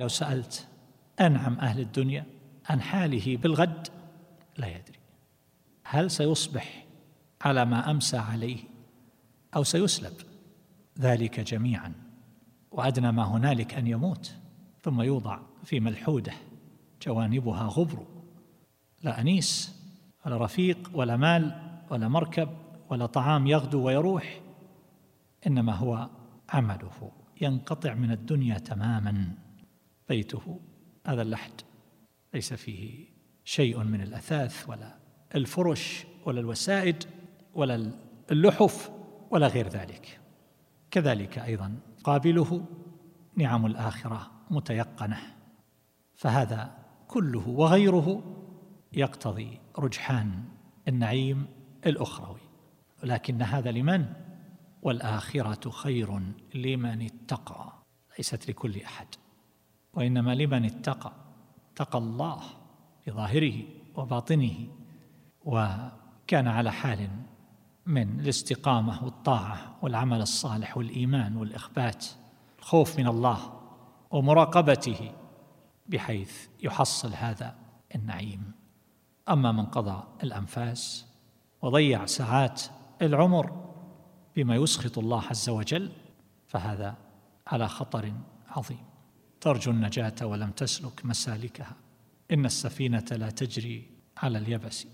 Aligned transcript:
لو 0.00 0.08
سألت 0.08 0.68
أنعم 1.20 1.58
أهل 1.58 1.80
الدنيا 1.80 2.24
عن 2.68 2.80
حاله 2.80 3.36
بالغد 3.36 3.88
لا 4.56 4.66
يدري. 4.66 4.98
هل 5.84 6.10
سيصبح 6.10 6.86
على 7.42 7.64
ما 7.64 7.90
أمسى 7.90 8.16
عليه 8.16 8.58
أو 9.56 9.62
سيسلب؟ 9.62 10.12
ذلك 10.98 11.40
جميعا 11.40 11.92
وأدنى 12.70 13.12
ما 13.12 13.22
هنالك 13.22 13.74
أن 13.74 13.86
يموت 13.86 14.34
ثم 14.82 15.02
يوضع 15.02 15.38
في 15.64 15.80
ملحودة 15.80 16.32
جوانبها 17.02 17.62
غبر. 17.62 18.06
لا 19.02 19.20
أنيس 19.20 19.80
ولا 20.26 20.44
رفيق 20.44 20.90
ولا 20.94 21.16
مال 21.16 21.60
ولا 21.90 22.08
مركب 22.08 22.48
ولا 22.90 23.06
طعام 23.06 23.46
يغدو 23.46 23.86
ويروح 23.86 24.40
إنما 25.46 25.72
هو 25.72 26.08
عمله 26.48 27.12
ينقطع 27.40 27.94
من 27.94 28.10
الدنيا 28.10 28.58
تماما. 28.58 29.45
بيته. 30.08 30.60
هذا 31.06 31.22
اللحد 31.22 31.52
ليس 32.34 32.54
فيه 32.54 33.06
شيء 33.44 33.78
من 33.78 34.00
الأثاث 34.00 34.68
ولا 34.68 34.98
الفرش 35.34 36.06
ولا 36.24 36.40
الوسائد 36.40 37.04
ولا 37.54 37.92
اللحف 38.30 38.90
ولا 39.30 39.46
غير 39.46 39.68
ذلك. 39.68 40.20
كذلك 40.90 41.38
أيضا 41.38 41.78
قابله 42.04 42.66
نعم 43.36 43.66
الآخرة 43.66 44.30
متيقنة. 44.50 45.18
فهذا 46.14 46.78
كله 47.08 47.48
وغيره 47.48 48.22
يقتضي 48.92 49.60
رجحان 49.78 50.44
النعيم 50.88 51.46
الأخروي. 51.86 52.40
ولكن 53.02 53.42
هذا 53.42 53.70
لمن؟ 53.70 54.06
والآخرة 54.82 55.70
خير 55.70 56.20
لمن 56.54 57.02
اتقى 57.02 57.82
ليست 58.18 58.50
لكل 58.50 58.82
أحد. 58.82 59.06
وإنما 59.96 60.34
لمن 60.34 60.64
اتقى 60.64 61.12
اتقى 61.72 61.98
الله 61.98 62.40
بظاهره 63.06 63.62
وباطنه 63.94 64.66
وكان 65.44 66.48
على 66.48 66.72
حال 66.72 67.08
من 67.86 68.20
الاستقامة 68.20 69.04
والطاعة 69.04 69.76
والعمل 69.82 70.20
الصالح 70.20 70.76
والإيمان 70.76 71.36
والإخبات 71.36 72.06
الخوف 72.58 72.98
من 72.98 73.06
الله 73.06 73.60
ومراقبته 74.10 75.12
بحيث 75.86 76.48
يحصل 76.62 77.14
هذا 77.14 77.54
النعيم. 77.94 78.52
أما 79.28 79.52
من 79.52 79.66
قضى 79.66 80.02
الأنفاس 80.22 81.06
وضيع 81.62 82.06
ساعات 82.06 82.62
العمر 83.02 83.72
بما 84.36 84.56
يسخط 84.56 84.98
الله 84.98 85.22
عز 85.24 85.48
وجل 85.48 85.92
فهذا 86.46 86.96
على 87.46 87.68
خطر 87.68 88.12
عظيم. 88.48 88.95
ترجو 89.46 89.70
النجاة 89.70 90.14
ولم 90.22 90.50
تسلك 90.50 91.04
مسالكها. 91.04 91.76
إن 92.32 92.46
السفينة 92.46 93.04
لا 93.10 93.30
تجري 93.30 93.90
على 94.16 94.38
اليبس. 94.38 94.86